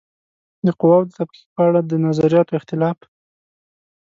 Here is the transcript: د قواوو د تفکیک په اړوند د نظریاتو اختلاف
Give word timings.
د 0.65 0.67
قواوو 0.79 1.07
د 1.07 1.09
تفکیک 1.17 1.47
په 1.55 1.61
اړوند 1.67 1.87
د 1.89 1.93
نظریاتو 2.05 2.57
اختلاف 2.59 2.97